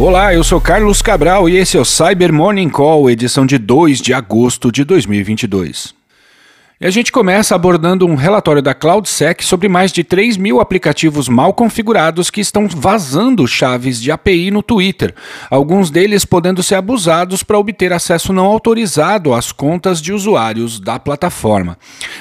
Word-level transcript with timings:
Olá, 0.00 0.32
eu 0.32 0.44
sou 0.44 0.60
Carlos 0.60 1.02
Cabral 1.02 1.48
e 1.48 1.56
esse 1.56 1.76
é 1.76 1.80
o 1.80 1.84
Cyber 1.84 2.32
Morning 2.32 2.68
Call, 2.68 3.10
edição 3.10 3.44
de 3.44 3.58
2 3.58 4.00
de 4.00 4.14
agosto 4.14 4.70
de 4.70 4.84
2022. 4.84 5.97
E 6.80 6.86
a 6.86 6.90
gente 6.90 7.10
começa 7.10 7.56
abordando 7.56 8.06
um 8.06 8.14
relatório 8.14 8.62
da 8.62 8.72
CloudSec 8.72 9.44
sobre 9.44 9.68
mais 9.68 9.90
de 9.90 10.04
3 10.04 10.36
mil 10.36 10.60
aplicativos 10.60 11.28
mal 11.28 11.52
configurados 11.52 12.30
que 12.30 12.40
estão 12.40 12.68
vazando 12.68 13.48
chaves 13.48 14.00
de 14.00 14.12
API 14.12 14.52
no 14.52 14.62
Twitter, 14.62 15.12
alguns 15.50 15.90
deles 15.90 16.24
podendo 16.24 16.62
ser 16.62 16.76
abusados 16.76 17.42
para 17.42 17.58
obter 17.58 17.92
acesso 17.92 18.32
não 18.32 18.44
autorizado 18.44 19.34
às 19.34 19.50
contas 19.50 20.00
de 20.00 20.12
usuários 20.12 20.78
da 20.78 21.00
plataforma. 21.00 21.76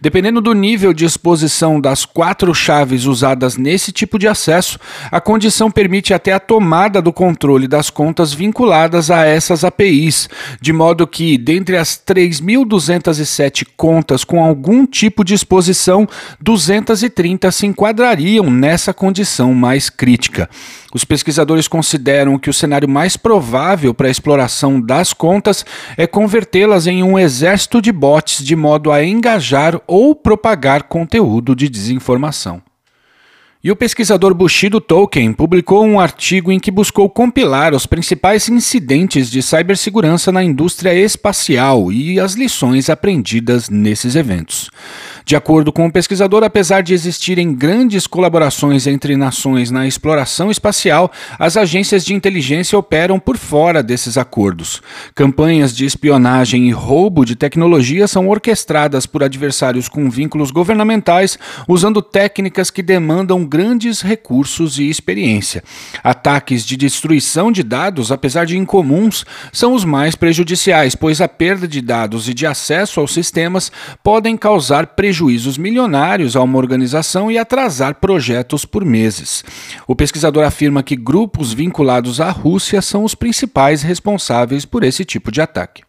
Dependendo 0.00 0.40
do 0.40 0.52
nível 0.52 0.92
de 0.92 1.04
exposição 1.04 1.80
das 1.80 2.04
quatro 2.04 2.52
chaves 2.52 3.04
usadas 3.04 3.56
nesse 3.56 3.92
tipo 3.92 4.18
de 4.18 4.26
acesso, 4.26 4.80
a 5.12 5.20
condição 5.20 5.70
permite 5.70 6.12
até 6.12 6.32
a 6.32 6.40
tomada 6.40 7.00
do 7.00 7.12
controle 7.12 7.68
das 7.68 7.88
contas 7.88 8.34
vinculadas 8.34 9.12
a 9.12 9.24
essas 9.24 9.62
APIs, 9.62 10.28
de 10.60 10.72
modo 10.72 11.06
que, 11.06 11.38
dentre 11.38 11.76
as 11.76 11.90
3.207 11.96 13.64
contas 13.76 14.24
com 14.24 14.39
algum 14.42 14.86
tipo 14.86 15.24
de 15.24 15.34
exposição, 15.34 16.08
230 16.40 17.50
se 17.50 17.66
enquadrariam 17.66 18.50
nessa 18.50 18.92
condição 18.92 19.54
mais 19.54 19.90
crítica. 19.90 20.48
Os 20.92 21.04
pesquisadores 21.04 21.68
consideram 21.68 22.38
que 22.38 22.50
o 22.50 22.54
cenário 22.54 22.88
mais 22.88 23.16
provável 23.16 23.94
para 23.94 24.08
a 24.08 24.10
exploração 24.10 24.80
das 24.80 25.12
contas 25.12 25.64
é 25.96 26.06
convertê-las 26.06 26.86
em 26.86 27.02
um 27.02 27.18
exército 27.18 27.80
de 27.80 27.92
bots 27.92 28.44
de 28.44 28.56
modo 28.56 28.90
a 28.90 29.04
engajar 29.04 29.80
ou 29.86 30.14
propagar 30.14 30.84
conteúdo 30.84 31.54
de 31.54 31.68
desinformação. 31.68 32.62
E 33.62 33.70
o 33.70 33.76
pesquisador 33.76 34.32
Bushido 34.32 34.80
Tolkien 34.80 35.34
publicou 35.34 35.84
um 35.84 36.00
artigo 36.00 36.50
em 36.50 36.58
que 36.58 36.70
buscou 36.70 37.10
compilar 37.10 37.74
os 37.74 37.84
principais 37.84 38.48
incidentes 38.48 39.30
de 39.30 39.42
cibersegurança 39.42 40.32
na 40.32 40.42
indústria 40.42 40.94
espacial 40.94 41.92
e 41.92 42.18
as 42.18 42.32
lições 42.32 42.88
aprendidas 42.88 43.68
nesses 43.68 44.16
eventos. 44.16 44.70
De 45.24 45.36
acordo 45.36 45.72
com 45.72 45.86
o 45.86 45.92
pesquisador, 45.92 46.42
apesar 46.42 46.82
de 46.82 46.94
existirem 46.94 47.54
grandes 47.54 48.06
colaborações 48.06 48.86
entre 48.86 49.16
nações 49.16 49.70
na 49.70 49.86
exploração 49.86 50.50
espacial, 50.50 51.10
as 51.38 51.56
agências 51.56 52.04
de 52.04 52.14
inteligência 52.14 52.78
operam 52.78 53.18
por 53.18 53.36
fora 53.36 53.82
desses 53.82 54.16
acordos. 54.16 54.82
Campanhas 55.14 55.74
de 55.74 55.84
espionagem 55.84 56.68
e 56.68 56.72
roubo 56.72 57.24
de 57.24 57.36
tecnologia 57.36 58.08
são 58.08 58.28
orquestradas 58.28 59.06
por 59.06 59.22
adversários 59.22 59.88
com 59.88 60.10
vínculos 60.10 60.50
governamentais, 60.50 61.38
usando 61.68 62.02
técnicas 62.02 62.70
que 62.70 62.82
demandam 62.82 63.44
grandes 63.44 64.00
recursos 64.00 64.78
e 64.78 64.88
experiência. 64.88 65.62
Ataques 66.02 66.64
de 66.64 66.76
destruição 66.76 67.52
de 67.52 67.62
dados, 67.62 68.10
apesar 68.10 68.46
de 68.46 68.58
incomuns, 68.58 69.24
são 69.52 69.74
os 69.74 69.84
mais 69.84 70.16
prejudiciais, 70.16 70.94
pois 70.94 71.20
a 71.20 71.28
perda 71.28 71.68
de 71.68 71.80
dados 71.80 72.28
e 72.28 72.34
de 72.34 72.46
acesso 72.46 73.00
aos 73.00 73.12
sistemas 73.12 73.70
podem 74.02 74.36
causar 74.36 74.88
prejuízo 74.88 75.09
prejuízos 75.10 75.58
milionários 75.58 76.36
a 76.36 76.40
uma 76.40 76.56
organização 76.56 77.32
e 77.32 77.36
atrasar 77.36 77.96
projetos 77.96 78.64
por 78.64 78.84
meses. 78.84 79.44
O 79.88 79.96
pesquisador 79.96 80.44
afirma 80.44 80.84
que 80.84 80.94
grupos 80.94 81.52
vinculados 81.52 82.20
à 82.20 82.30
Rússia 82.30 82.80
são 82.80 83.02
os 83.02 83.12
principais 83.12 83.82
responsáveis 83.82 84.64
por 84.64 84.84
esse 84.84 85.04
tipo 85.04 85.32
de 85.32 85.40
ataque. 85.40 85.82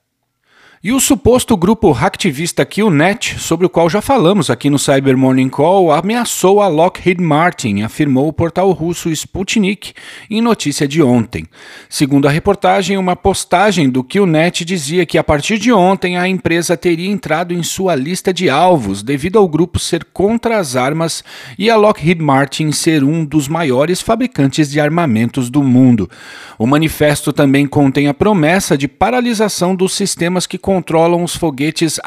E 0.84 0.92
o 0.92 1.00
suposto 1.00 1.56
grupo 1.56 1.92
hacktivista 1.92 2.66
QNet, 2.66 3.40
sobre 3.40 3.68
o 3.68 3.70
qual 3.70 3.88
já 3.88 4.02
falamos 4.02 4.50
aqui 4.50 4.68
no 4.68 4.80
Cyber 4.80 5.16
Morning 5.16 5.48
Call, 5.48 5.92
ameaçou 5.92 6.60
a 6.60 6.68
Lockheed 6.68 7.22
Martin, 7.22 7.84
afirmou 7.84 8.28
o 8.28 8.34
portal 8.34 8.72
russo 8.72 9.08
Sputnik 9.12 9.94
em 10.28 10.42
notícia 10.42 10.88
de 10.88 11.00
ontem. 11.04 11.46
Segundo 11.88 12.28
a 12.28 12.32
reportagem, 12.32 12.98
uma 12.98 13.16
postagem 13.16 13.92
do 13.92 14.04
QNet 14.04 14.66
dizia 14.66 15.06
que 15.06 15.20
a 15.20 15.24
partir 15.24 15.60
de 15.60 15.72
ontem 15.72 16.18
a 16.18 16.28
empresa 16.28 16.76
teria 16.76 17.12
entrado 17.12 17.54
em 17.54 17.62
sua 17.62 17.94
lista 17.94 18.34
de 18.34 18.50
alvos 18.50 19.04
devido 19.04 19.38
ao 19.38 19.48
grupo 19.48 19.78
ser 19.78 20.04
contra 20.06 20.58
as 20.58 20.76
armas 20.76 21.24
e 21.60 21.70
a 21.70 21.78
Lockheed 21.78 22.20
Martin 22.20 22.72
ser 22.72 23.04
um 23.04 23.24
dos 23.24 23.48
maiores 23.48 24.02
fabricantes 24.02 24.72
de 24.72 24.80
armamentos 24.80 25.48
do 25.48 25.62
mundo. 25.62 26.10
O 26.58 26.66
manifesto 26.66 27.32
também 27.32 27.68
contém 27.68 28.08
a 28.08 28.16
promessa 28.16 28.76
de 28.76 28.88
paralisação 28.88 29.76
dos 29.76 29.94
sistemas 29.94 30.48
que 30.48 30.58
controlam 30.72 31.22
os 31.22 31.36
foguetes 31.36 32.00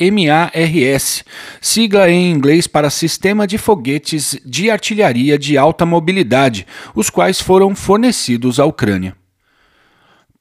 HIMARS, 0.00 1.22
sigla 1.60 2.10
em 2.10 2.32
inglês 2.32 2.66
para 2.66 2.90
Sistema 2.90 3.46
de 3.46 3.56
Foguetes 3.56 4.36
de 4.44 4.68
Artilharia 4.68 5.38
de 5.38 5.56
Alta 5.56 5.86
Mobilidade, 5.86 6.66
os 6.92 7.08
quais 7.08 7.40
foram 7.40 7.72
fornecidos 7.72 8.58
à 8.58 8.64
Ucrânia. 8.64 9.23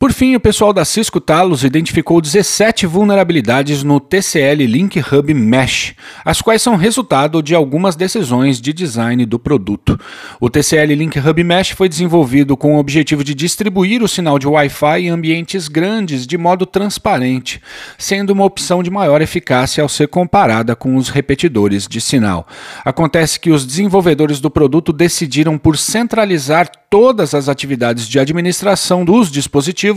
Por 0.04 0.12
fim, 0.12 0.36
o 0.36 0.40
pessoal 0.40 0.74
da 0.74 0.84
Cisco 0.84 1.22
Talos 1.22 1.64
identificou 1.64 2.20
17 2.20 2.86
vulnerabilidades 2.86 3.84
no 3.84 4.02
TCL 4.02 4.66
Link 4.66 5.00
Hub 5.00 5.34
Mesh, 5.34 5.96
as 6.26 6.42
quais 6.42 6.62
são 6.62 6.76
resultado 6.76 7.42
de 7.42 7.56
algumas 7.56 7.96
decisões 7.96 8.60
de 8.60 8.74
design 8.74 9.26
do 9.26 9.40
produto. 9.40 9.98
O 10.42 10.50
TCL 10.50 10.94
Link 10.94 11.18
Hub 11.18 11.42
Mesh 11.46 11.70
foi 11.70 11.88
desenvolvido 11.88 12.58
com 12.58 12.76
o 12.76 12.80
objetivo 12.80 13.24
de 13.24 13.34
distribuir 13.34 14.04
o 14.04 14.08
sinal 14.10 14.38
de 14.38 14.46
Wi-Fi 14.46 15.04
em 15.04 15.10
ambientes 15.10 15.70
grandes 15.70 16.28
de 16.28 16.38
modo 16.38 16.66
transparente, 16.66 17.62
sendo 17.98 18.32
uma 18.32 18.44
opção 18.44 18.84
de 18.84 18.92
maior 18.92 19.22
eficácia 19.22 19.82
ao 19.82 19.88
ser 19.88 20.10
comparada 20.10 20.76
com 20.76 20.98
os 20.98 21.08
repetidores 21.08 21.88
de 21.88 22.02
sinal. 22.02 22.46
Acontece 22.84 23.40
que 23.40 23.52
os 23.52 23.66
desenvolvedores 23.66 24.42
do 24.42 24.52
produto 24.52 24.92
decidiram 24.92 25.58
por 25.58 25.78
centralizar 25.78 26.70
todas 26.90 27.34
as 27.34 27.48
atividades 27.48 28.06
de 28.08 28.20
administração 28.20 29.06
dos 29.06 29.32
dispositivos 29.32 29.93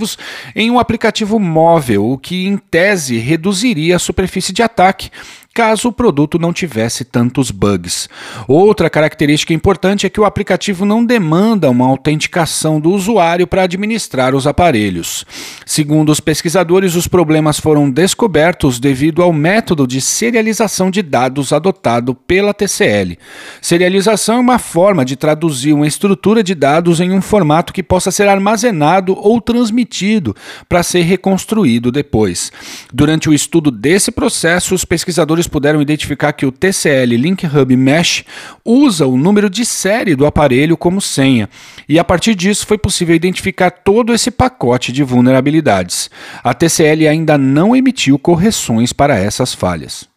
em 0.55 0.71
um 0.71 0.79
aplicativo 0.79 1.39
móvel, 1.39 2.11
o 2.11 2.19
que, 2.19 2.47
em 2.47 2.57
tese, 2.57 3.19
reduziria 3.19 3.97
a 3.97 4.01
superfície 4.01 4.53
de 4.53 4.63
ataque 4.63 5.11
caso 5.57 5.89
o 5.89 5.93
produto 5.93 6.39
não 6.39 6.53
tivesse 6.53 7.03
tantos 7.03 7.51
bugs. 7.51 8.11
Outra 8.47 8.91
característica 8.91 9.55
importante 9.55 10.05
é 10.05 10.11
que 10.11 10.21
o 10.21 10.27
aplicativo 10.27 10.85
não 10.85 11.03
demanda 11.03 11.71
uma 11.71 11.87
autenticação 11.87 12.79
do 12.79 12.91
usuário 12.91 13.47
para 13.47 13.63
administrar 13.63 14.35
os 14.35 14.47
aparelhos. 14.47 15.25
Segundo 15.65 16.13
os 16.13 16.21
pesquisadores, 16.21 16.95
os 16.95 17.09
problemas 17.09 17.59
foram 17.59 17.91
descobertos 17.91 18.79
devido 18.79 19.23
ao 19.23 19.33
método 19.33 19.87
de 19.87 19.99
serialização 19.99 20.91
de 20.91 21.01
dados 21.01 21.55
adotado 21.55 22.15
pela 22.15 22.53
TCL. 22.53 23.17
Serialização 23.63 24.37
é 24.37 24.41
uma 24.41 24.59
forma 24.59 25.07
de 25.07 25.17
traduzir 25.17 25.73
uma 25.73 25.87
estrutura 25.87 26.43
de 26.43 26.55
dados 26.55 27.01
em 27.01 27.13
um 27.13 27.23
formato 27.23 27.73
que 27.73 27.83
possa 27.83 28.11
ser 28.11 28.29
armazenado 28.29 29.17
ou 29.19 29.41
transmitido 29.41 30.37
para 30.69 30.83
ser 30.83 31.01
reconstruído 31.01 31.91
depois. 31.91 32.53
Durante 32.93 33.31
o 33.31 33.33
estudo 33.33 33.71
desse 33.71 34.13
processo, 34.13 34.75
os 34.75 34.85
pesquisadores 34.85 35.46
puderam 35.47 35.83
identificar 35.83 36.33
que 36.33 36.47
o 36.47 36.53
TCL 36.53 37.17
Link 37.17 37.47
Hub 37.47 37.77
Mesh 37.77 38.25
usa 38.65 39.07
o 39.07 39.17
número 39.17 39.49
de 39.49 39.65
série 39.65 40.15
do 40.15 40.27
aparelho 40.27 40.77
como 40.77 41.01
senha, 41.01 41.49
e 41.89 41.99
a 41.99 42.05
partir 42.05 42.35
disso 42.35 42.67
foi 42.67 42.79
possível 42.79 43.15
identificar 43.15 43.71
todo 43.71 44.13
esse 44.13 44.31
pacote 44.31 44.93
de 44.93 45.03
vulnerabilidades. 45.03 46.11
A 46.43 46.55
TCL 46.55 47.09
ainda 47.09 47.37
não 47.39 47.75
emitiu 47.75 48.19
correções 48.19 48.93
para 48.93 49.19
essas 49.19 49.55
falhas. 49.55 50.09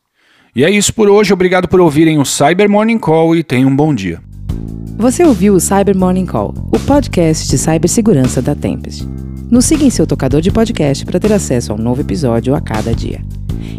E 0.56 0.64
é 0.64 0.70
isso 0.70 0.94
por 0.94 1.10
hoje, 1.10 1.32
obrigado 1.32 1.68
por 1.68 1.80
ouvirem 1.80 2.18
o 2.18 2.26
Cyber 2.26 2.70
Morning 2.70 2.98
Call 2.98 3.36
e 3.36 3.44
tenham 3.44 3.70
um 3.70 3.76
bom 3.76 3.94
dia. 3.94 4.22
Você 4.98 5.24
ouviu 5.24 5.54
o 5.54 5.60
Cyber 5.60 5.96
Morning 5.96 6.26
Call, 6.26 6.54
o 6.74 6.80
podcast 6.80 7.48
de 7.48 7.58
cibersegurança 7.58 8.42
da 8.42 8.54
Tempest. 8.54 9.08
Nos 9.50 9.66
siga 9.66 9.84
em 9.84 9.90
seu 9.90 10.06
tocador 10.06 10.42
de 10.42 10.52
podcast 10.52 11.06
para 11.06 11.20
ter 11.20 11.32
acesso 11.32 11.72
a 11.72 11.76
um 11.76 11.78
novo 11.78 12.02
episódio 12.02 12.54
a 12.54 12.62
cada 12.62 12.94
dia. 12.94 13.22